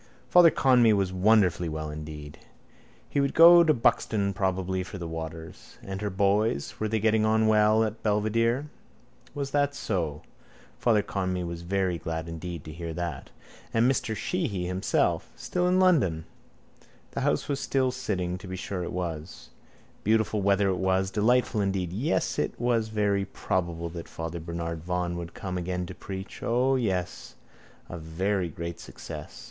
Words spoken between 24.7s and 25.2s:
Vaughan